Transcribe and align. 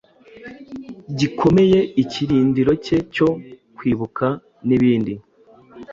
gikomeye 1.19 1.79
Ikirindiro 2.03 2.71
cye 2.85 2.97
cyo 3.13 3.29
kwibuka 3.77 4.25
nibindi 4.67 5.13